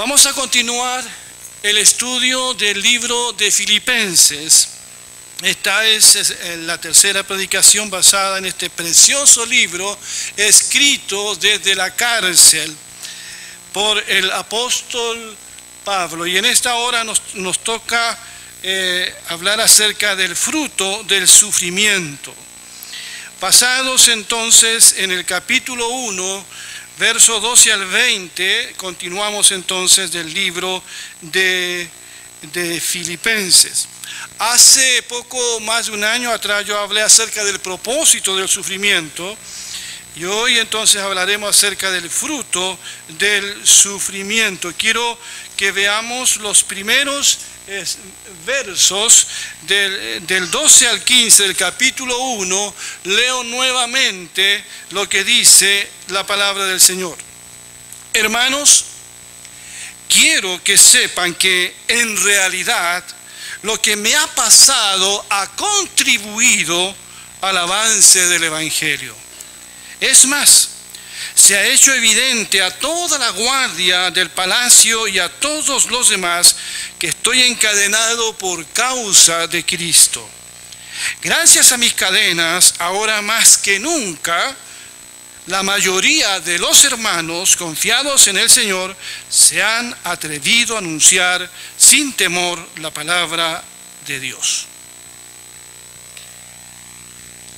[0.00, 1.04] Vamos a continuar
[1.62, 4.68] el estudio del libro de Filipenses.
[5.42, 9.98] Esta es la tercera predicación basada en este precioso libro
[10.38, 12.74] escrito desde la cárcel
[13.74, 15.36] por el apóstol
[15.84, 16.26] Pablo.
[16.26, 18.18] Y en esta hora nos, toca
[18.62, 22.34] eh, hablar acerca del fruto del sufrimiento.
[23.38, 26.46] Pasados entonces en el capítulo 1,
[27.00, 30.82] verso 12 al 20, continuamos entonces del libro
[31.22, 31.88] de,
[32.52, 33.88] de Filipenses.
[34.38, 39.34] Hace poco más de un año atrás yo hablé acerca del propósito del sufrimiento
[40.14, 42.78] y hoy entonces hablaremos acerca del fruto
[43.18, 44.70] del sufrimiento.
[44.76, 45.18] Quiero
[45.56, 47.38] que veamos los primeros
[48.46, 49.26] versos
[49.62, 52.74] del, del 12 al 15 del capítulo 1.
[53.04, 57.16] Leo nuevamente lo que dice la palabra del Señor.
[58.12, 58.84] Hermanos,
[60.08, 63.04] quiero que sepan que en realidad
[63.62, 66.94] lo que me ha pasado ha contribuido
[67.40, 69.14] al avance del Evangelio.
[70.00, 70.69] Es más,
[71.40, 76.54] se ha hecho evidente a toda la guardia del palacio y a todos los demás
[76.98, 80.28] que estoy encadenado por causa de Cristo.
[81.22, 84.54] Gracias a mis cadenas, ahora más que nunca,
[85.46, 88.94] la mayoría de los hermanos confiados en el Señor
[89.30, 93.64] se han atrevido a anunciar sin temor la palabra
[94.06, 94.66] de Dios.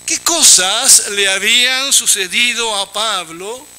[0.06, 3.71] ¿Qué cosas le habían sucedido a Pablo?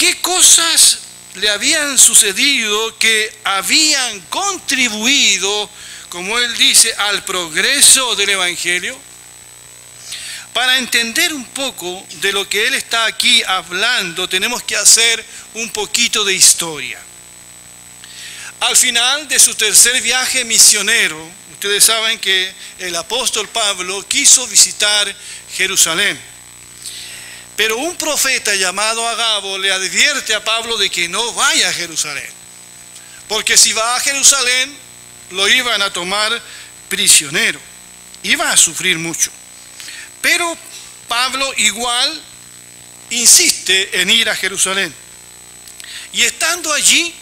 [0.00, 1.00] ¿Qué cosas
[1.34, 5.68] le habían sucedido que habían contribuido,
[6.08, 8.98] como él dice, al progreso del Evangelio?
[10.54, 15.22] Para entender un poco de lo que él está aquí hablando, tenemos que hacer
[15.52, 16.98] un poquito de historia.
[18.60, 25.14] Al final de su tercer viaje misionero, ustedes saben que el apóstol Pablo quiso visitar
[25.52, 26.18] Jerusalén.
[27.60, 32.32] Pero un profeta llamado Agabo le advierte a Pablo de que no vaya a Jerusalén.
[33.28, 34.74] Porque si va a Jerusalén,
[35.32, 36.42] lo iban a tomar
[36.88, 37.60] prisionero.
[38.22, 39.30] Iba a sufrir mucho.
[40.22, 40.56] Pero
[41.06, 42.22] Pablo igual
[43.10, 44.94] insiste en ir a Jerusalén.
[46.14, 47.14] Y estando allí,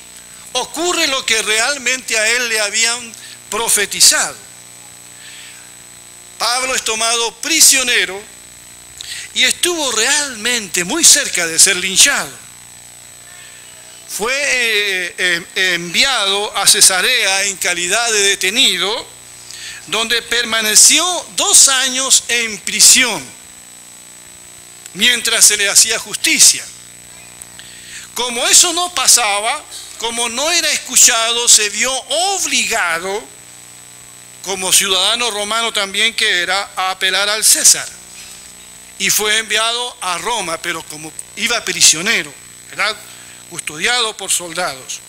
[0.53, 3.13] ocurre lo que realmente a él le habían
[3.51, 4.37] profetizado.
[6.39, 8.38] Pablo es tomado prisionero
[9.39, 12.29] y estuvo realmente muy cerca de ser linchado.
[14.09, 19.07] Fue eh, eh, enviado a Cesarea en calidad de detenido,
[19.87, 21.05] donde permaneció
[21.37, 23.25] dos años en prisión,
[24.95, 26.65] mientras se le hacía justicia.
[28.15, 29.63] Como eso no pasaba,
[29.99, 33.23] como no era escuchado, se vio obligado,
[34.43, 37.98] como ciudadano romano también que era, a apelar al César.
[38.99, 42.33] Y fue enviado a Roma, pero como iba prisionero,
[42.73, 42.95] era
[43.51, 45.01] custodiado por soldados.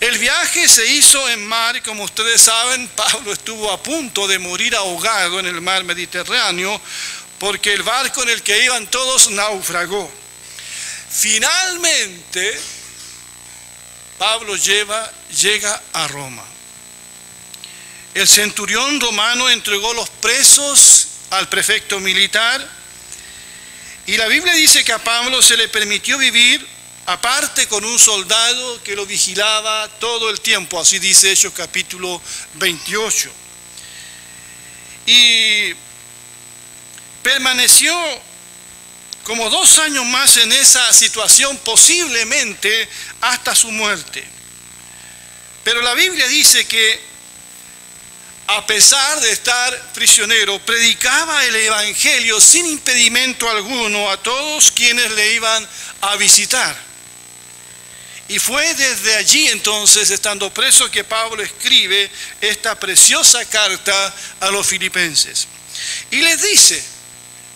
[0.00, 4.38] El viaje se hizo en mar y como ustedes saben, Pablo estuvo a punto de
[4.38, 6.80] morir ahogado en el mar Mediterráneo
[7.38, 10.10] porque el barco en el que iban todos naufragó.
[11.10, 12.60] Finalmente,
[14.18, 16.44] Pablo llega a Roma.
[18.14, 22.82] El centurión romano entregó los presos al prefecto militar
[24.06, 26.66] y la Biblia dice que a Pablo se le permitió vivir
[27.06, 32.20] aparte con un soldado que lo vigilaba todo el tiempo, así dice Hechos capítulo
[32.54, 33.30] 28.
[35.06, 35.72] Y
[37.22, 37.96] permaneció
[39.24, 42.88] como dos años más en esa situación, posiblemente
[43.20, 44.24] hasta su muerte.
[45.62, 47.11] Pero la Biblia dice que
[48.56, 55.34] a pesar de estar prisionero, predicaba el Evangelio sin impedimento alguno a todos quienes le
[55.34, 55.66] iban
[56.02, 56.76] a visitar.
[58.28, 62.10] Y fue desde allí entonces, estando preso, que Pablo escribe
[62.42, 65.48] esta preciosa carta a los filipenses.
[66.10, 66.82] Y les dice,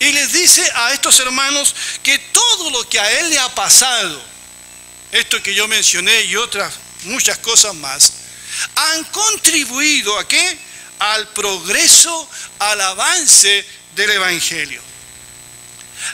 [0.00, 4.22] y les dice a estos hermanos que todo lo que a él le ha pasado,
[5.12, 6.72] esto que yo mencioné y otras
[7.04, 8.12] muchas cosas más,
[8.75, 10.66] han contribuido a qué?
[10.98, 12.28] Al progreso,
[12.58, 14.82] al avance del Evangelio.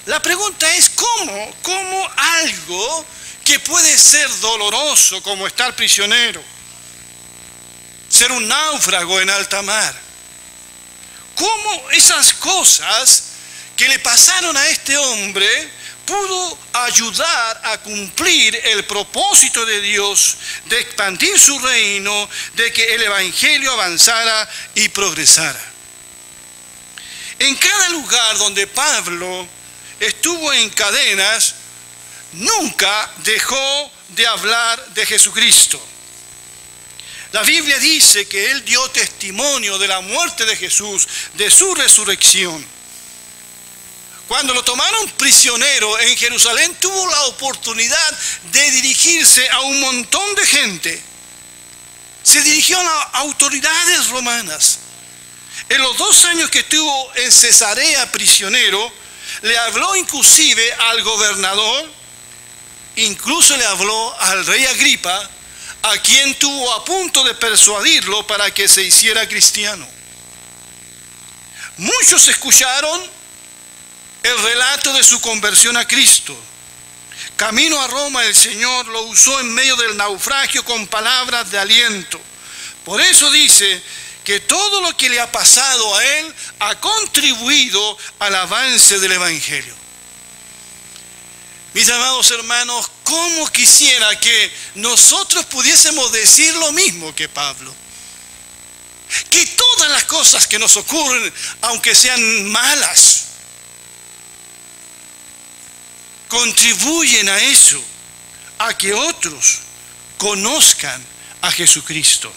[0.07, 3.07] La pregunta es cómo, cómo algo
[3.45, 6.43] que puede ser doloroso como estar prisionero,
[8.09, 9.95] ser un náufrago en alta mar,
[11.35, 13.25] cómo esas cosas
[13.77, 15.71] que le pasaron a este hombre
[16.13, 20.37] pudo ayudar a cumplir el propósito de Dios
[20.67, 25.61] de expandir su reino, de que el Evangelio avanzara y progresara.
[27.39, 29.49] En cada lugar donde Pablo
[30.01, 31.55] estuvo en cadenas,
[32.33, 35.81] nunca dejó de hablar de Jesucristo.
[37.33, 42.82] La Biblia dice que Él dio testimonio de la muerte de Jesús, de su resurrección.
[44.33, 50.47] Cuando lo tomaron prisionero en Jerusalén, tuvo la oportunidad de dirigirse a un montón de
[50.47, 51.03] gente.
[52.23, 54.79] Se dirigió a autoridades romanas.
[55.69, 58.91] En los dos años que estuvo en Cesarea prisionero,
[59.43, 61.93] le habló inclusive al gobernador,
[62.97, 65.29] incluso le habló al rey Agripa,
[65.83, 69.87] a quien tuvo a punto de persuadirlo para que se hiciera cristiano.
[71.77, 73.22] Muchos escucharon
[74.23, 76.37] el relato de su conversión a Cristo.
[77.37, 82.21] Camino a Roma el Señor lo usó en medio del naufragio con palabras de aliento.
[82.85, 83.83] Por eso dice
[84.25, 89.75] que todo lo que le ha pasado a él ha contribuido al avance del Evangelio.
[91.75, 97.75] Mis amados hermanos, ¿cómo quisiera que nosotros pudiésemos decir lo mismo que Pablo?
[99.31, 101.33] Que todas las cosas que nos ocurren,
[101.63, 103.32] aunque sean malas,
[106.33, 107.79] contribuyen a eso,
[108.59, 109.59] a que otros
[110.17, 111.05] conozcan
[111.43, 112.33] a Jesucristo.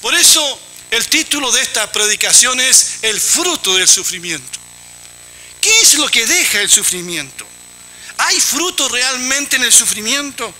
[0.00, 4.58] Por eso el título de esta predicación es El fruto del sufrimiento.
[5.60, 7.46] ¿Qué es lo que deja el sufrimiento?
[8.16, 10.54] ¿Hay fruto realmente en el sufrimiento?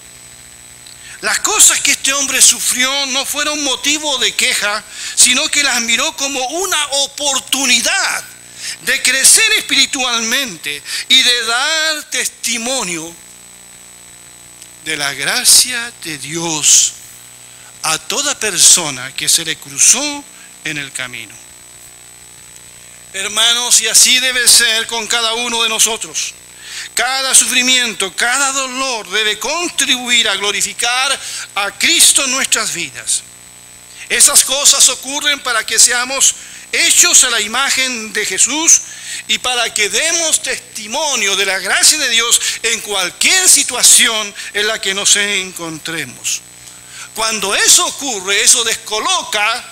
[1.23, 4.85] Las cosas que este hombre sufrió no fueron motivo de queja,
[5.15, 8.25] sino que las miró como una oportunidad
[8.85, 13.15] de crecer espiritualmente y de dar testimonio
[14.85, 16.93] de la gracia de Dios
[17.83, 20.25] a toda persona que se le cruzó
[20.65, 21.35] en el camino.
[23.13, 26.35] Hermanos, y así debe ser con cada uno de nosotros.
[26.95, 31.21] Cada sufrimiento, cada dolor debe contribuir a glorificar
[31.55, 33.23] a Cristo en nuestras vidas.
[34.09, 36.35] Esas cosas ocurren para que seamos
[36.73, 38.81] hechos a la imagen de Jesús
[39.29, 44.81] y para que demos testimonio de la gracia de Dios en cualquier situación en la
[44.81, 46.41] que nos encontremos.
[47.15, 49.65] Cuando eso ocurre, eso descoloca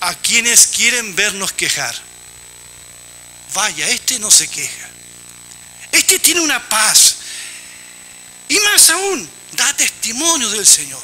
[0.00, 1.94] a quienes quieren vernos quejar.
[3.54, 4.88] Vaya, este no se queja.
[5.90, 7.16] Este tiene una paz.
[8.48, 11.02] Y más aún, da testimonio del Señor,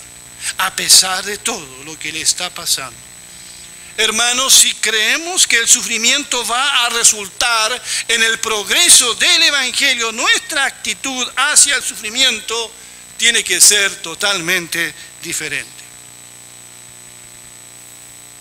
[0.58, 3.09] a pesar de todo lo que le está pasando.
[3.96, 10.64] Hermanos, si creemos que el sufrimiento va a resultar en el progreso del Evangelio, nuestra
[10.64, 12.72] actitud hacia el sufrimiento
[13.18, 15.70] tiene que ser totalmente diferente.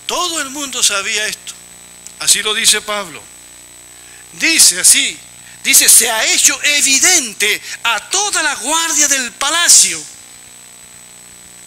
[0.06, 1.54] Todo el mundo sabía esto.
[2.20, 3.22] Así lo dice Pablo.
[4.34, 5.18] Dice así,
[5.64, 10.02] dice, se ha hecho evidente a toda la guardia del palacio,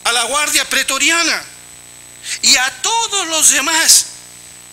[0.05, 1.52] a la guardia pretoriana
[2.43, 4.07] y a todos los demás.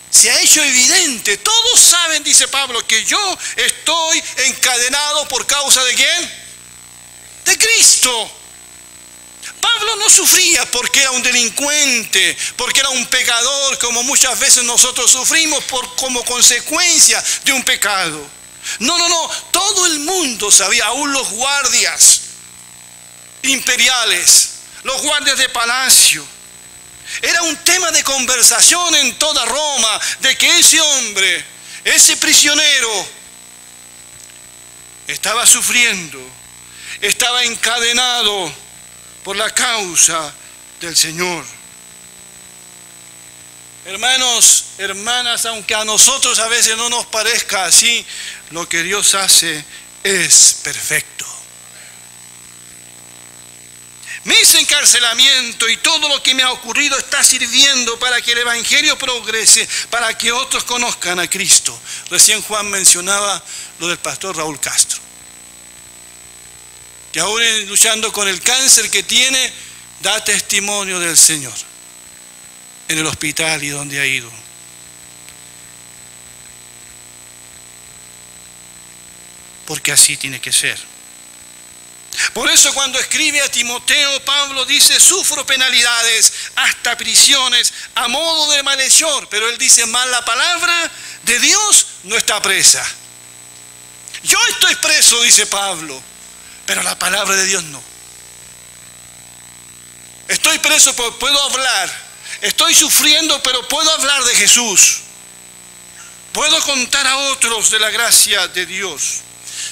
[0.09, 5.93] Se ha hecho evidente, todos saben, dice Pablo, que yo estoy encadenado por causa de
[5.93, 6.33] quién?
[7.45, 8.31] De Cristo.
[9.61, 15.11] Pablo no sufría porque era un delincuente, porque era un pecador, como muchas veces nosotros
[15.11, 18.29] sufrimos por, como consecuencia de un pecado.
[18.79, 22.21] No, no, no, todo el mundo sabía, aún los guardias
[23.43, 24.49] imperiales,
[24.83, 26.25] los guardias de palacio.
[27.21, 31.45] Era un tema de conversación en toda Roma de que ese hombre,
[31.83, 33.07] ese prisionero,
[35.07, 36.19] estaba sufriendo,
[37.01, 38.53] estaba encadenado
[39.23, 40.33] por la causa
[40.79, 41.45] del Señor.
[43.85, 48.05] Hermanos, hermanas, aunque a nosotros a veces no nos parezca así,
[48.51, 49.65] lo que Dios hace
[50.03, 51.18] es perfecto.
[54.29, 58.95] Mis encarcelamientos y todo lo que me ha ocurrido está sirviendo para que el Evangelio
[58.95, 61.75] progrese, para que otros conozcan a Cristo.
[62.11, 63.43] Recién Juan mencionaba
[63.79, 64.99] lo del pastor Raúl Castro,
[67.11, 69.51] que ahora luchando con el cáncer que tiene,
[70.01, 71.55] da testimonio del Señor
[72.87, 74.31] en el hospital y donde ha ido.
[79.69, 80.79] porque así tiene que ser.
[82.33, 88.63] Por eso cuando escribe a Timoteo, Pablo dice, sufro penalidades, hasta prisiones, a modo de
[88.63, 90.91] malhechor, pero él dice, mal la palabra
[91.23, 92.85] de Dios no está presa.
[94.23, 96.01] Yo estoy preso, dice Pablo,
[96.65, 97.81] pero la palabra de Dios no.
[100.27, 102.09] Estoy preso, pero puedo hablar.
[102.41, 104.99] Estoy sufriendo, pero puedo hablar de Jesús.
[106.31, 109.21] Puedo contar a otros de la gracia de Dios.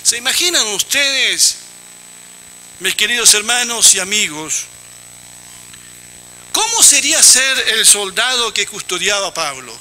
[0.03, 1.57] ¿Se imaginan ustedes,
[2.79, 4.65] mis queridos hermanos y amigos,
[6.51, 9.75] cómo sería ser el soldado que custodiaba a Pablo?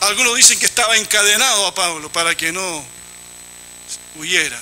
[0.00, 2.84] Algunos dicen que estaba encadenado a Pablo para que no
[4.16, 4.60] huyera.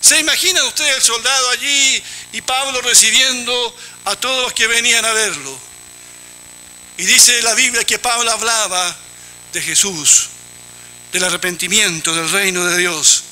[0.00, 5.12] ¿Se imaginan ustedes el soldado allí y Pablo recibiendo a todos los que venían a
[5.12, 5.58] verlo?
[6.96, 8.96] Y dice la Biblia que Pablo hablaba
[9.52, 10.28] de Jesús,
[11.12, 13.24] del arrepentimiento, del reino de Dios.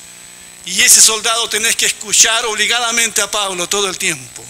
[0.65, 4.45] Y ese soldado tenés que escuchar obligadamente a Pablo todo el tiempo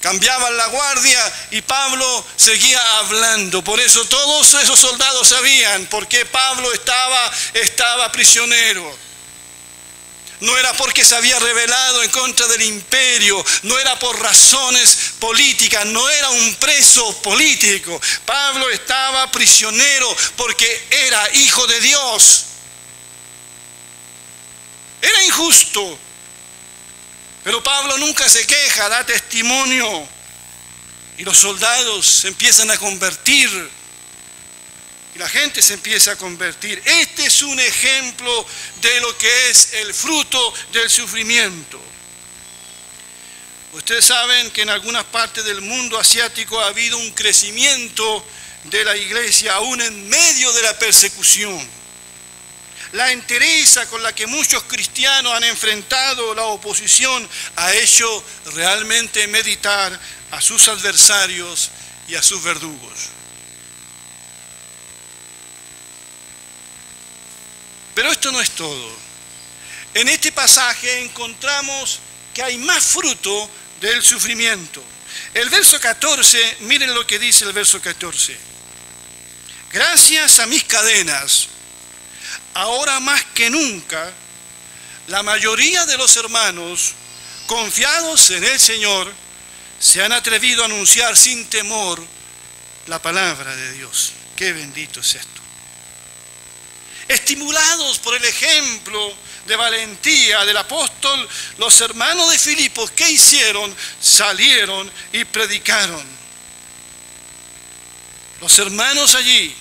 [0.00, 3.62] cambiaban la guardia y Pablo seguía hablando.
[3.62, 8.98] Por eso todos esos soldados sabían por qué Pablo estaba, estaba prisionero.
[10.40, 15.84] No era porque se había rebelado en contra del imperio, no era por razones políticas,
[15.84, 18.00] no era un preso político.
[18.24, 22.46] Pablo estaba prisionero porque era hijo de Dios.
[25.02, 25.98] Era injusto,
[27.42, 30.08] pero Pablo nunca se queja, da testimonio.
[31.16, 33.70] Y los soldados se empiezan a convertir.
[35.14, 36.82] Y la gente se empieza a convertir.
[36.84, 38.46] Este es un ejemplo
[38.80, 41.80] de lo que es el fruto del sufrimiento.
[43.72, 48.24] Ustedes saben que en algunas partes del mundo asiático ha habido un crecimiento
[48.64, 51.79] de la iglesia aún en medio de la persecución
[52.92, 59.98] la entereza con la que muchos cristianos han enfrentado la oposición ha hecho realmente meditar
[60.32, 61.70] a sus adversarios
[62.08, 63.10] y a sus verdugos.
[67.94, 68.90] Pero esto no es todo.
[69.94, 72.00] En este pasaje encontramos
[72.32, 74.82] que hay más fruto del sufrimiento.
[75.34, 78.36] El verso 14, miren lo que dice el verso 14.
[79.72, 81.48] Gracias a mis cadenas
[82.54, 84.12] ahora más que nunca,
[85.08, 86.92] la mayoría de los hermanos,
[87.46, 89.12] confiados en el Señor,
[89.78, 92.02] se han atrevido a anunciar sin temor
[92.86, 94.12] la palabra de Dios.
[94.36, 95.40] Qué bendito es esto.
[97.08, 99.14] Estimulados por el ejemplo
[99.46, 101.28] de valentía del apóstol,
[101.58, 103.74] los hermanos de Filipos, ¿qué hicieron?
[104.00, 106.04] Salieron y predicaron.
[108.40, 109.54] Los hermanos allí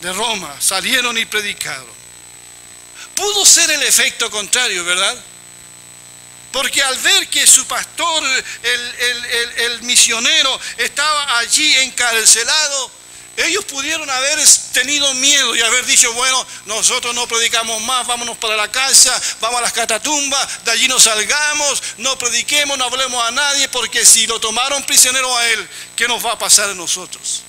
[0.00, 1.99] de Roma salieron y predicaron
[3.20, 5.14] pudo ser el efecto contrario, ¿verdad?
[6.52, 8.24] Porque al ver que su pastor,
[8.62, 12.90] el, misionero, estaba allí encarcelado,
[13.36, 14.38] ellos pudieron haber
[14.72, 19.58] tenido miedo y haber dicho, bueno, nosotros no predicamos más, vámonos para la casa, vamos
[19.58, 24.26] a las catatumbas, de allí no salgamos, no prediquemos, no hablemos a nadie, porque si
[24.26, 27.42] lo tomaron prisionero a él, ¿qué nos va a pasar a nosotros?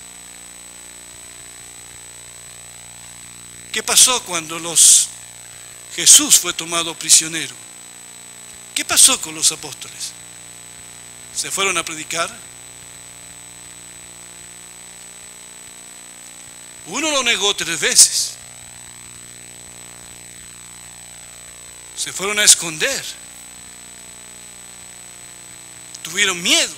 [3.71, 5.10] ¿Qué pasó cuando los
[5.95, 7.55] Jesús fue tomado prisionero.
[8.73, 10.11] ¿Qué pasó con los apóstoles?
[11.35, 12.33] ¿Se fueron a predicar?
[16.87, 18.33] Uno lo negó tres veces.
[21.95, 23.03] Se fueron a esconder.
[26.03, 26.73] Tuvieron miedo.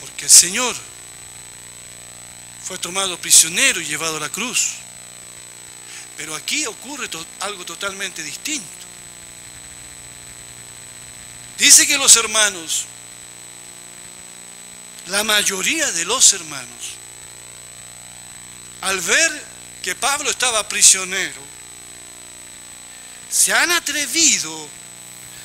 [0.00, 0.74] Porque el Señor
[2.64, 4.72] fue tomado prisionero y llevado a la cruz.
[6.16, 7.08] Pero aquí ocurre
[7.40, 8.68] algo totalmente distinto.
[11.58, 12.84] Dice que los hermanos,
[15.06, 16.94] la mayoría de los hermanos,
[18.80, 19.44] al ver
[19.82, 21.40] que Pablo estaba prisionero,
[23.30, 24.68] se han atrevido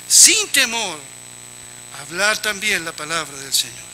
[0.07, 0.99] sin temor
[1.97, 3.84] a hablar también la palabra del Señor.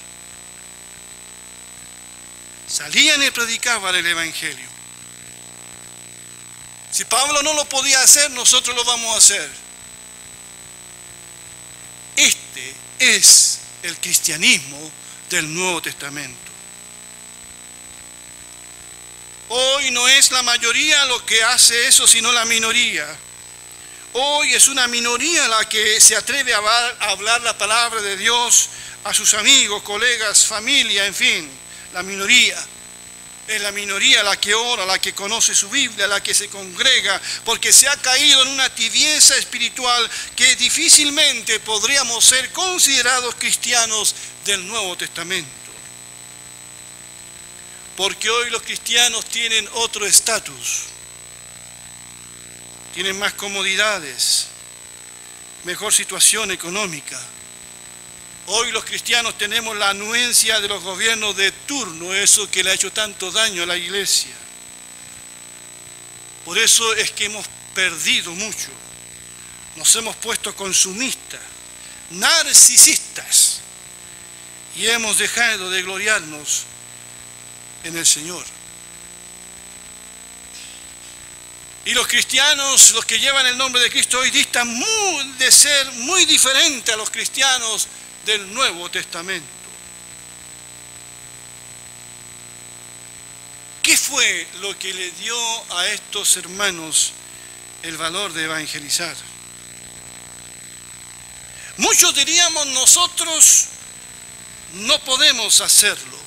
[2.82, 4.68] Salían y predicaban el Evangelio.
[6.92, 9.50] Si Pablo no lo podía hacer, nosotros lo vamos a hacer.
[12.16, 14.92] Este es el cristianismo
[15.30, 16.40] del Nuevo Testamento.
[19.50, 23.06] Hoy no es la mayoría lo que hace eso, sino la minoría.
[24.14, 28.70] Hoy es una minoría la que se atreve a hablar la palabra de Dios
[29.04, 31.62] a sus amigos, colegas, familia, en fin
[31.94, 32.58] la minoría.
[33.48, 37.20] Es la minoría la que ora, la que conoce su Biblia, la que se congrega,
[37.44, 44.66] porque se ha caído en una tibieza espiritual que difícilmente podríamos ser considerados cristianos del
[44.68, 45.62] Nuevo Testamento.
[48.02, 50.86] porque hoy los cristianos tienen otro estatus,
[52.96, 54.48] tienen más comodidades,
[55.66, 57.22] mejor situación económica.
[58.48, 62.74] Hoy los cristianos tenemos la anuencia de los gobiernos de turno, eso que le ha
[62.74, 64.34] hecho tanto daño a la iglesia.
[66.44, 67.46] Por eso es que hemos
[67.76, 68.70] perdido mucho.
[69.76, 71.40] Nos hemos puesto consumistas,
[72.10, 73.62] narcisistas,
[74.76, 76.64] y hemos dejado de gloriarnos
[77.84, 78.44] en el Señor.
[81.86, 85.92] Y los cristianos, los que llevan el nombre de Cristo hoy, distan muy, de ser
[85.94, 87.88] muy diferentes a los cristianos
[88.26, 89.48] del Nuevo Testamento.
[93.84, 97.14] ¿Qué fue lo que le dio a estos hermanos
[97.84, 99.16] el valor de evangelizar?
[101.78, 103.66] Muchos diríamos nosotros
[104.74, 106.20] no podemos hacerlo.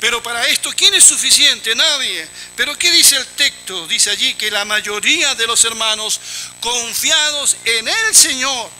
[0.00, 1.74] Pero para esto, ¿quién es suficiente?
[1.74, 2.28] Nadie.
[2.56, 3.86] Pero ¿qué dice el texto?
[3.86, 6.20] Dice allí que la mayoría de los hermanos
[6.60, 8.70] confiados en el Señor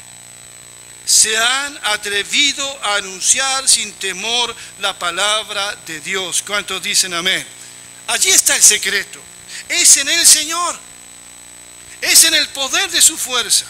[1.25, 6.43] se han atrevido a anunciar sin temor la palabra de Dios.
[6.47, 7.47] ¿Cuántos dicen amén?
[8.09, 9.19] Allí está el secreto.
[9.71, 10.79] Es en el Señor.
[12.03, 13.65] Es en el poder de su fuerza.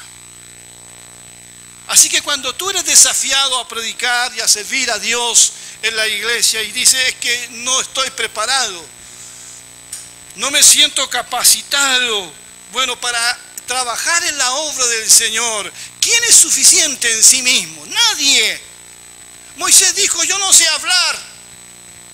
[1.87, 6.09] Así que cuando tú eres desafiado a predicar y a servir a Dios en la
[6.09, 8.85] iglesia y dices es que no estoy preparado,
[10.35, 12.33] no me siento capacitado,
[12.73, 13.39] bueno, para
[13.69, 15.73] trabajar en la obra del Señor,
[16.05, 17.85] ¿quién es suficiente en sí mismo?
[17.87, 18.61] Nadie.
[19.57, 21.19] Moisés dijo, yo no sé hablar,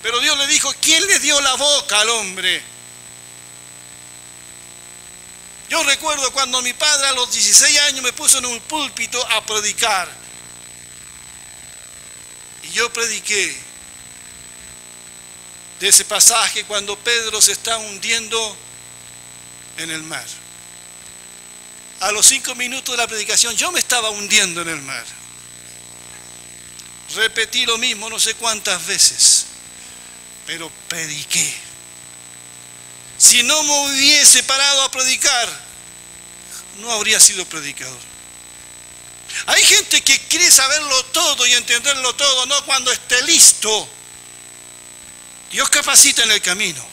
[0.03, 2.62] pero Dios le dijo, ¿quién le dio la boca al hombre?
[5.68, 9.44] Yo recuerdo cuando mi padre a los 16 años me puso en un púlpito a
[9.44, 10.09] predicar.
[12.62, 13.57] Y yo prediqué
[15.81, 18.57] de ese pasaje cuando Pedro se está hundiendo
[19.79, 20.26] en el mar.
[22.00, 25.04] A los cinco minutos de la predicación yo me estaba hundiendo en el mar.
[27.14, 29.46] Repetí lo mismo no sé cuántas veces,
[30.46, 31.54] pero prediqué.
[33.18, 35.48] Si no me hubiese parado a predicar,
[36.78, 37.98] no habría sido predicador.
[39.46, 43.88] Hay gente que quiere saberlo todo y entenderlo todo, no cuando esté listo.
[45.52, 46.84] Dios capacita en el camino.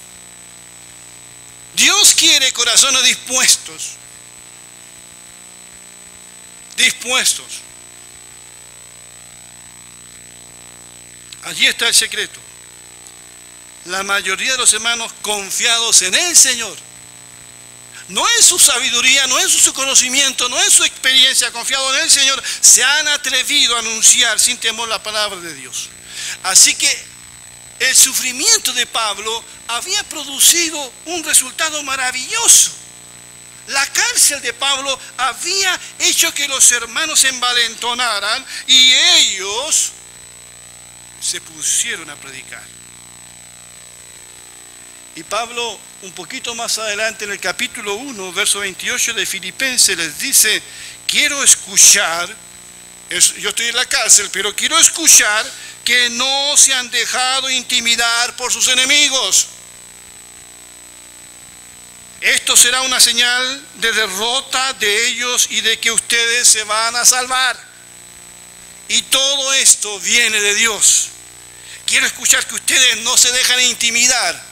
[1.76, 3.92] Dios quiere corazones dispuestos.
[6.78, 7.62] Dispuestos.
[11.44, 12.48] Allí está el secreto
[13.88, 16.76] la mayoría de los hermanos confiados en el Señor.
[18.10, 22.10] No en su sabiduría, no en su conocimiento, no en su experiencia, confiado en el
[22.10, 25.90] Señor, se han atrevido a anunciar sin temor la palabra de Dios.
[26.44, 27.06] Así que
[27.80, 32.72] el sufrimiento de Pablo había producido un resultado maravilloso.
[33.68, 39.92] La cárcel de Pablo había hecho que los hermanos se envalentonaran y ellos
[41.22, 42.64] se pusieron a predicar.
[45.16, 50.18] Y Pablo, un poquito más adelante en el capítulo 1, verso 28 de Filipenses, les
[50.20, 50.62] dice,
[51.08, 52.30] quiero escuchar,
[53.10, 55.46] yo estoy en la cárcel, pero quiero escuchar
[55.84, 59.48] que no se han dejado intimidar por sus enemigos.
[62.28, 67.06] Esto será una señal de derrota de ellos y de que ustedes se van a
[67.06, 67.58] salvar.
[68.90, 71.10] Y todo esto viene de Dios.
[71.86, 74.48] Quiero escuchar que ustedes no se dejan intimidar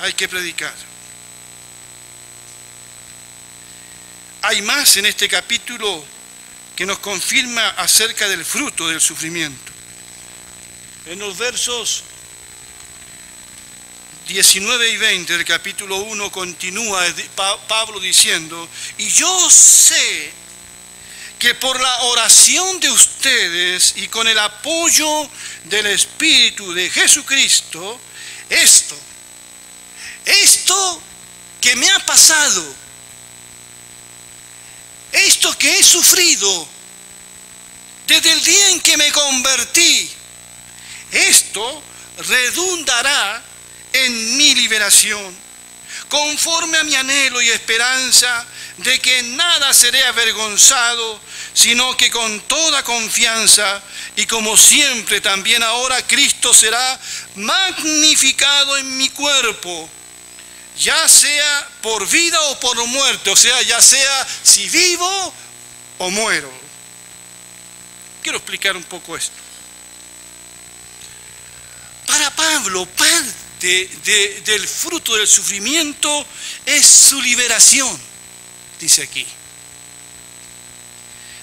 [0.00, 0.72] hay que predicar.
[4.42, 6.04] Hay más en este capítulo
[6.74, 9.72] que nos confirma acerca del fruto del sufrimiento.
[11.06, 12.04] En los versos
[14.30, 17.04] 19 y 20 del capítulo 1 continúa
[17.66, 20.30] Pablo diciendo, y yo sé
[21.36, 25.28] que por la oración de ustedes y con el apoyo
[25.64, 28.00] del Espíritu de Jesucristo,
[28.48, 28.96] esto
[30.24, 31.02] esto
[31.60, 32.64] que me ha pasado,
[35.10, 36.68] esto que he sufrido
[38.06, 40.08] desde el día en que me convertí,
[41.10, 41.82] esto
[42.28, 43.49] redundará
[43.92, 45.36] en mi liberación,
[46.08, 48.46] conforme a mi anhelo y esperanza
[48.78, 51.20] de que nada seré avergonzado,
[51.54, 53.82] sino que con toda confianza
[54.16, 56.98] y como siempre también ahora Cristo será
[57.34, 59.90] magnificado en mi cuerpo
[60.80, 65.34] ya sea por vida o por muerte, o sea, ya sea si vivo
[65.98, 66.50] o muero.
[68.22, 69.36] Quiero explicar un poco esto.
[72.06, 72.86] Para Pablo,
[73.60, 76.26] del fruto del sufrimiento
[76.64, 78.00] es su liberación,
[78.78, 79.26] dice aquí.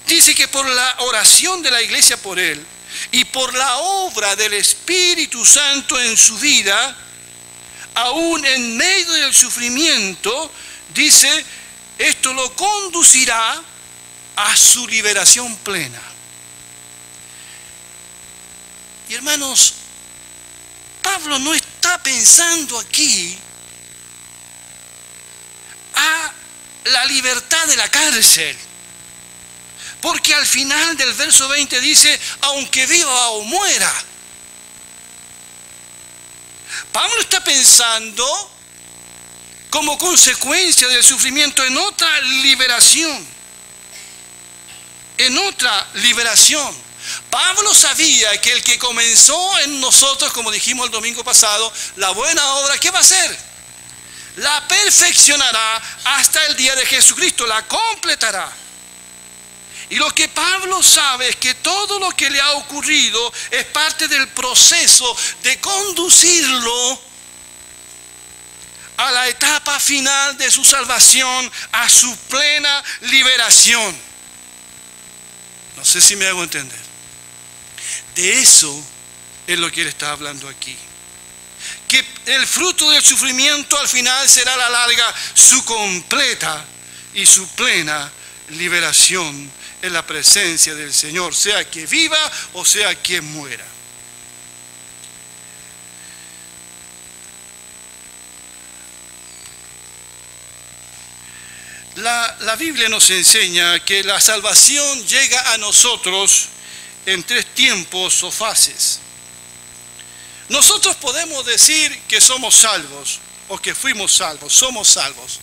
[0.08, 2.66] Dice que por la oración de la iglesia por él
[3.12, 6.96] y por la obra del Espíritu Santo en su vida,
[7.94, 10.52] aún en medio del sufrimiento,
[10.94, 11.46] dice,
[11.98, 13.62] esto lo conducirá
[14.38, 16.02] a su liberación plena.
[19.10, 19.74] Y hermanos,
[21.02, 23.38] Pablo no está pensando aquí
[25.96, 26.34] a
[26.86, 28.58] la libertad de la cárcel.
[30.02, 33.94] Porque al final del verso 20 dice, aunque viva o muera.
[36.92, 38.52] Pablo está pensando
[39.70, 43.28] como consecuencia del sufrimiento en otra liberación.
[45.18, 46.87] En otra liberación.
[47.38, 52.44] Pablo sabía que el que comenzó en nosotros, como dijimos el domingo pasado, la buena
[52.56, 53.38] obra, ¿qué va a hacer?
[54.38, 58.52] La perfeccionará hasta el día de Jesucristo, la completará.
[59.92, 64.08] Y lo que Pablo sabe es que todo lo que le ha ocurrido es parte
[64.08, 67.00] del proceso de conducirlo
[68.98, 73.96] a la etapa final de su salvación, a su plena liberación.
[75.76, 76.87] No sé si me hago entender.
[78.18, 78.84] De eso
[79.46, 80.76] es lo que él está hablando aquí.
[81.88, 86.66] Que el fruto del sufrimiento al final será la larga su completa
[87.14, 88.12] y su plena
[88.50, 89.52] liberación
[89.84, 92.18] en la presencia del Señor, sea que viva
[92.54, 93.66] o sea que muera.
[101.98, 106.50] La, la, Biblia nos enseña que la salvación llega a nosotros
[107.08, 109.00] en tres tiempos o fases.
[110.50, 115.40] Nosotros podemos decir que somos salvos o que fuimos salvos, somos salvos.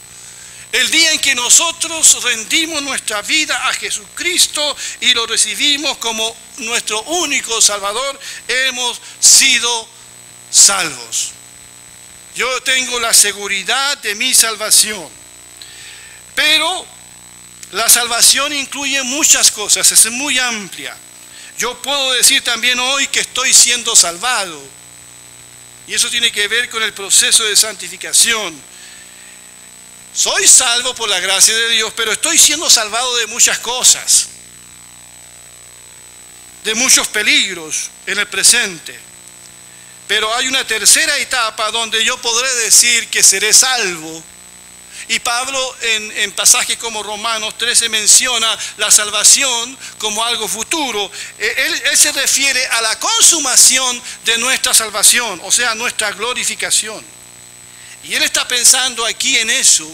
[0.72, 7.00] El día en que nosotros rendimos nuestra vida a Jesucristo y lo recibimos como nuestro
[7.02, 9.88] único Salvador, hemos sido
[10.50, 11.30] salvos.
[12.34, 15.08] Yo tengo la seguridad de mi salvación.
[16.34, 16.86] Pero
[17.72, 20.94] la salvación incluye muchas cosas, es muy amplia.
[21.58, 24.60] Yo puedo decir también hoy que estoy siendo salvado.
[25.86, 28.74] Y eso tiene que ver con el proceso de santificación
[30.14, 34.28] soy salvo por la gracia de Dios, pero estoy siendo salvado de muchas cosas,
[36.62, 38.96] de muchos peligros en el presente.
[40.06, 44.22] Pero hay una tercera etapa donde yo podré decir que seré salvo.
[45.08, 51.10] Y Pablo en, en, pasajes como Romanos 13 menciona la salvación como algo futuro.
[51.38, 57.04] E, él, él se refiere a la consumación de nuestra salvación, o sea, nuestra glorificación.
[58.04, 59.90] Y él está pensando aquí en eso,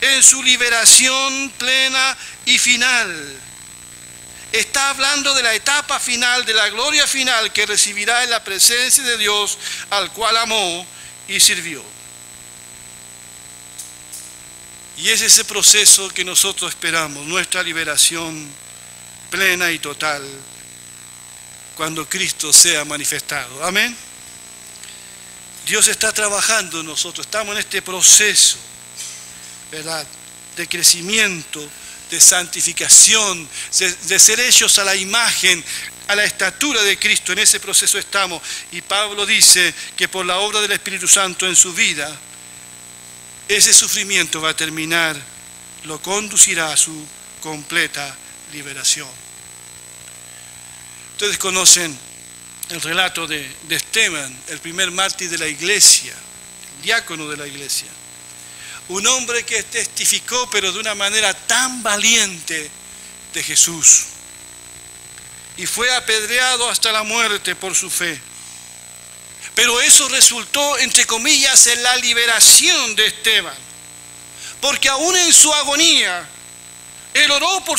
[0.00, 3.40] en su liberación plena y final.
[4.52, 9.04] Está hablando de la etapa final, de la gloria final que recibirá en la presencia
[9.04, 9.58] de Dios
[9.90, 10.86] al cual amó
[11.28, 11.84] y sirvió.
[15.00, 18.46] Y es ese proceso que nosotros esperamos, nuestra liberación
[19.30, 20.22] plena y total,
[21.74, 23.64] cuando Cristo sea manifestado.
[23.64, 23.96] Amén.
[25.66, 28.58] Dios está trabajando en nosotros, estamos en este proceso,
[29.70, 30.06] ¿verdad?
[30.56, 31.66] De crecimiento,
[32.10, 33.48] de santificación,
[34.06, 35.64] de, ser hechos a la imagen,
[36.08, 37.32] a la estatura de Cristo.
[37.32, 38.42] En ese proceso estamos.
[38.72, 42.14] Y Pablo dice que por la obra del Espíritu Santo en su vida,
[43.56, 45.16] ese sufrimiento va a terminar,
[45.84, 47.06] lo conducirá a su
[47.42, 48.14] completa
[48.52, 49.08] liberación.
[51.12, 51.96] Ustedes conocen
[52.70, 56.14] el relato de, Esteban, el primer mártir de la iglesia,
[56.82, 57.88] diácono de la iglesia.
[58.88, 62.70] Un hombre que testificó, pero de una manera tan valiente,
[63.32, 64.06] de Jesús.
[65.56, 68.20] Y fue apedreado hasta la muerte por su fe.
[69.54, 73.56] Pero eso resultó, entre comillas, en la liberación de Esteban.
[74.60, 76.26] Porque aún en su agonía,
[77.14, 77.78] él oró por,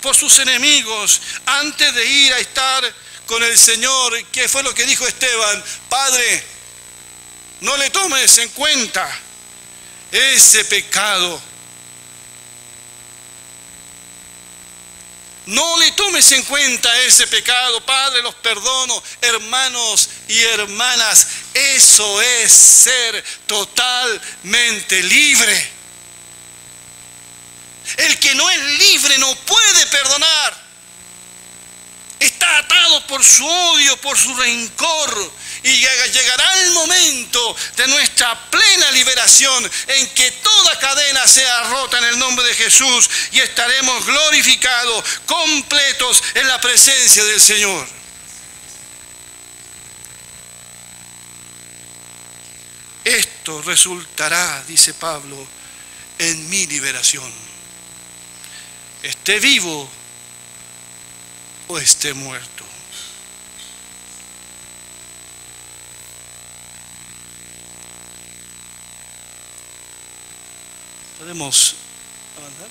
[0.00, 2.94] por sus enemigos antes de ir a estar
[3.26, 5.64] con el Señor, ¿qué fue lo que dijo Esteban?
[5.88, 6.44] Padre,
[7.60, 9.08] no le tomes en cuenta
[10.10, 11.40] ese pecado.
[15.46, 21.26] No le tomes en cuenta ese pecado, Padre, los perdono, hermanos y hermanas.
[21.52, 25.70] Eso es ser totalmente libre.
[27.96, 30.62] El que no es libre no puede perdonar.
[32.20, 35.32] está atado por su odio, por su rencor.
[35.64, 42.04] Y llegará el momento de nuestra plena liberación en que toda cadena sea rota en
[42.04, 47.86] el nombre de Jesús y estaremos glorificados, completos en la presencia del Señor.
[53.04, 55.46] Esto resultará, dice Pablo,
[56.18, 57.32] en mi liberación.
[59.02, 59.90] Esté vivo
[61.68, 62.71] o esté muerto.
[71.22, 71.76] Podemos
[72.36, 72.68] avanzar.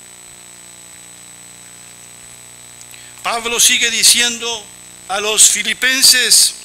[3.22, 4.66] Pablo sigue diciendo
[5.08, 6.56] a los filipenses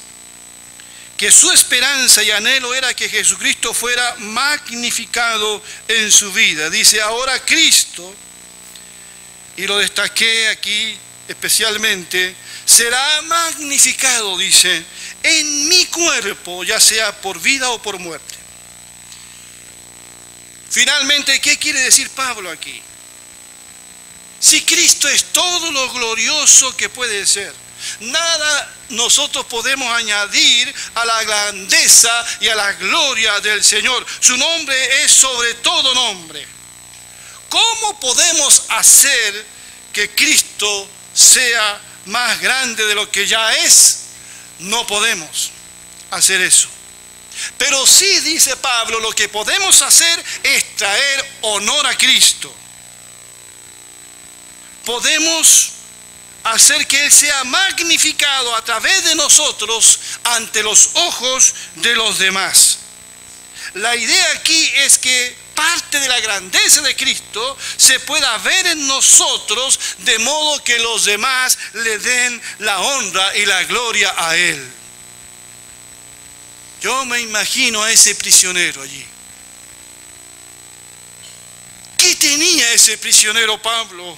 [1.16, 6.68] que su esperanza y anhelo era que Jesucristo fuera magnificado en su vida.
[6.68, 8.14] Dice, ahora Cristo,
[9.56, 10.94] y lo destaqué aquí
[11.26, 14.84] especialmente, será magnificado, dice,
[15.22, 18.27] en mi cuerpo, ya sea por vida o por muerte.
[20.70, 22.82] Finalmente, ¿qué quiere decir Pablo aquí?
[24.40, 27.52] Si Cristo es todo lo glorioso que puede ser,
[28.00, 34.06] nada nosotros podemos añadir a la grandeza y a la gloria del Señor.
[34.20, 36.46] Su nombre es sobre todo nombre.
[37.48, 39.46] ¿Cómo podemos hacer
[39.92, 44.00] que Cristo sea más grande de lo que ya es?
[44.60, 45.50] No podemos
[46.10, 46.68] hacer eso.
[47.56, 52.52] Pero sí, dice Pablo, lo que podemos hacer es traer honor a Cristo.
[54.84, 55.72] Podemos
[56.44, 62.78] hacer que Él sea magnificado a través de nosotros ante los ojos de los demás.
[63.74, 68.86] La idea aquí es que parte de la grandeza de Cristo se pueda ver en
[68.86, 74.72] nosotros de modo que los demás le den la honra y la gloria a Él.
[76.80, 79.04] Yo me imagino a ese prisionero allí.
[81.96, 84.16] ¿Qué tenía ese prisionero Pablo?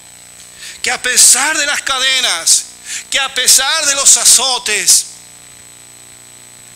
[0.83, 2.66] Que a pesar de las cadenas,
[3.09, 5.07] que a pesar de los azotes,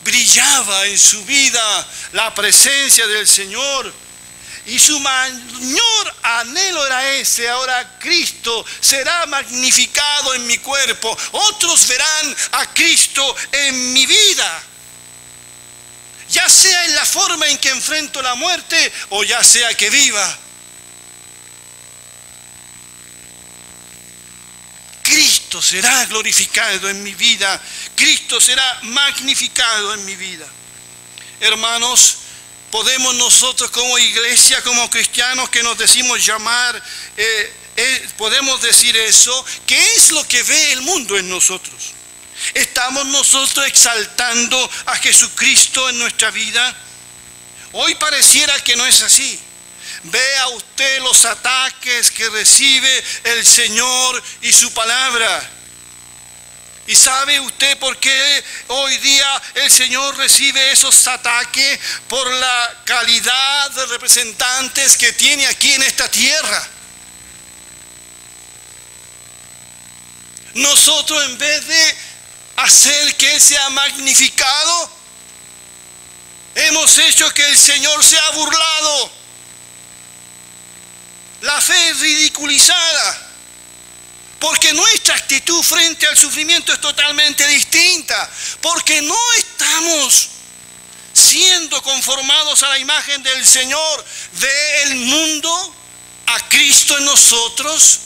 [0.02, 3.92] brillaba en su vida la presencia del Señor.
[4.66, 11.14] Y su mayor anhelo era ese, ahora Cristo será magnificado en mi cuerpo.
[11.32, 14.62] Otros verán a Cristo en mi vida
[16.30, 20.38] ya sea en la forma en que enfrento la muerte o ya sea que viva.
[25.02, 27.60] Cristo será glorificado en mi vida,
[27.94, 30.46] Cristo será magnificado en mi vida.
[31.40, 32.16] Hermanos,
[32.70, 36.82] podemos nosotros como iglesia, como cristianos que nos decimos llamar,
[37.16, 41.92] eh, eh, podemos decir eso, ¿qué es lo que ve el mundo en nosotros?
[42.52, 46.76] ¿Estamos nosotros exaltando a Jesucristo en nuestra vida?
[47.72, 49.40] Hoy pareciera que no es así.
[50.04, 55.50] Vea usted los ataques que recibe el Señor y su palabra.
[56.86, 61.80] ¿Y sabe usted por qué hoy día el Señor recibe esos ataques?
[62.08, 66.68] Por la calidad de representantes que tiene aquí en esta tierra.
[70.54, 71.96] Nosotros en vez de
[72.56, 74.90] hacer que Él sea magnificado,
[76.54, 79.10] hemos hecho que el Señor sea burlado,
[81.42, 83.30] la fe ridiculizada,
[84.38, 90.28] porque nuestra actitud frente al sufrimiento es totalmente distinta, porque no estamos
[91.12, 95.74] siendo conformados a la imagen del Señor, ve el mundo
[96.26, 98.00] a Cristo en nosotros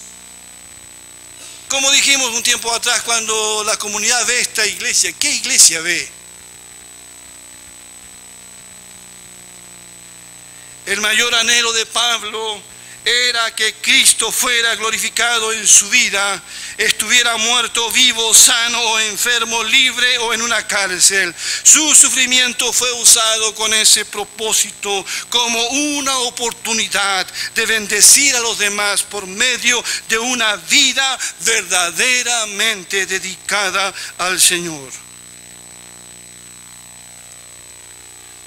[1.69, 6.09] como dijimos un tiempo atrás, cuando la comunidad ve esta iglesia, ¿qué iglesia ve?
[10.87, 12.63] El mayor anhelo de Pablo
[13.09, 16.43] era que Cristo fuera glorificado en su vida,
[16.77, 21.35] estuviera muerto, vivo, sano o enfermo, libre o en una cárcel.
[21.63, 29.03] Su sufrimiento fue usado con ese propósito como una oportunidad de bendecir a los demás
[29.05, 34.93] por medio de una vida verdaderamente dedicada al Señor.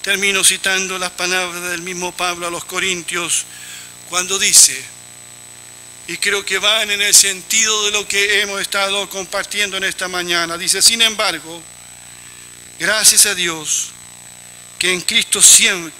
[0.04, 3.45] Termino citando las palabras del mismo Pablo a los Corintios
[4.12, 4.78] cuando dice,
[6.06, 10.10] y creo que van en el sentido de lo que hemos estado compartiendo en esta
[10.10, 11.63] mañana, dice, sin embargo,
[12.78, 13.91] gracias a Dios
[14.78, 15.93] que en Cristo siempre,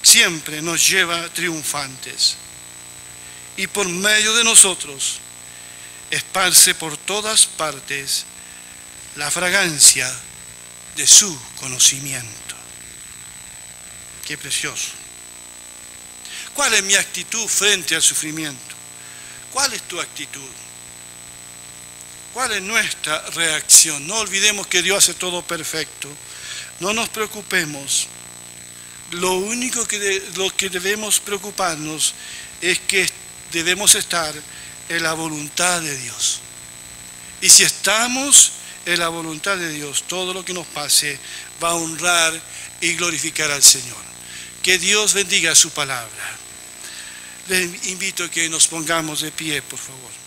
[0.00, 2.38] siempre nos lleva triunfantes
[3.58, 5.18] y por medio de nosotros
[6.10, 8.24] esparce por todas partes
[9.16, 10.10] la fragancia
[10.96, 12.56] de su conocimiento.
[14.26, 14.97] Qué precioso.
[16.58, 18.74] ¿Cuál es mi actitud frente al sufrimiento?
[19.52, 20.50] ¿Cuál es tu actitud?
[22.34, 24.04] ¿Cuál es nuestra reacción?
[24.08, 26.08] No olvidemos que Dios hace todo perfecto.
[26.80, 28.08] No nos preocupemos.
[29.12, 32.14] Lo único que, lo que debemos preocuparnos
[32.60, 33.08] es que
[33.52, 34.34] debemos estar
[34.88, 36.40] en la voluntad de Dios.
[37.40, 38.50] Y si estamos
[38.84, 41.20] en la voluntad de Dios, todo lo que nos pase
[41.62, 42.32] va a honrar
[42.80, 44.02] y glorificar al Señor.
[44.60, 46.37] Que Dios bendiga su palabra.
[47.48, 50.17] Les invito a que nos pongamos de pie, por favor.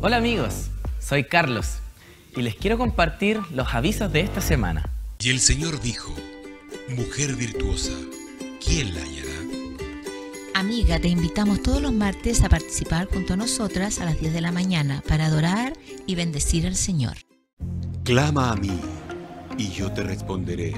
[0.00, 0.70] Hola amigos,
[1.00, 1.78] soy Carlos
[2.36, 4.88] y les quiero compartir los avisos de esta semana.
[5.18, 6.14] Y el Señor dijo,
[6.96, 7.90] Mujer virtuosa,
[8.64, 9.28] ¿quién la hallará?
[10.54, 14.40] Amiga, te invitamos todos los martes a participar junto a nosotras a las 10 de
[14.40, 15.72] la mañana para adorar
[16.06, 17.16] y bendecir al Señor.
[18.04, 18.78] Clama a mí
[19.56, 20.74] y yo te responderé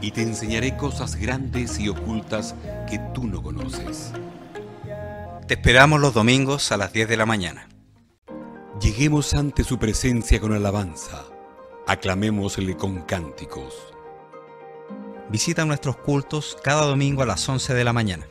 [0.00, 2.54] y te enseñaré cosas grandes y ocultas
[2.88, 4.12] que tú no conoces.
[5.46, 7.68] Te esperamos los domingos a las 10 de la mañana.
[8.80, 11.24] Lleguemos ante su presencia con alabanza,
[11.88, 13.74] aclamémosle con cánticos.
[15.30, 18.28] Visita nuestros cultos cada domingo a las 11 de la mañana.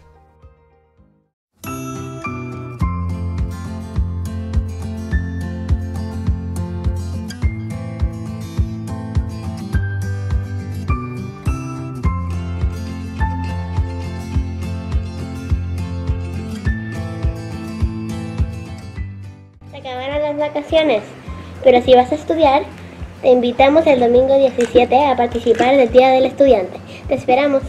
[20.38, 21.04] Vacaciones,
[21.64, 22.64] pero si vas a estudiar,
[23.22, 26.78] te invitamos el domingo 17 a participar del Día del Estudiante.
[27.08, 27.64] Te esperamos.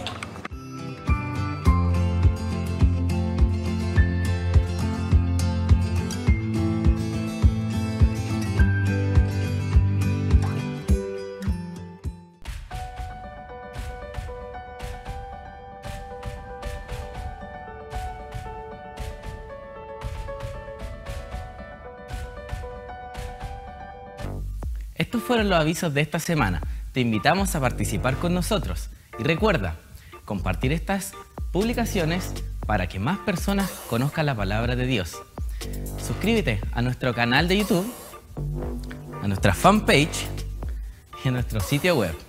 [25.38, 26.60] Fueron los avisos de esta semana.
[26.90, 28.90] Te invitamos a participar con nosotros.
[29.20, 29.76] Y recuerda,
[30.24, 31.12] compartir estas
[31.52, 32.32] publicaciones
[32.66, 35.16] para que más personas conozcan la palabra de Dios.
[36.04, 37.88] Suscríbete a nuestro canal de YouTube,
[39.22, 40.26] a nuestra fanpage
[41.24, 42.27] y a nuestro sitio web.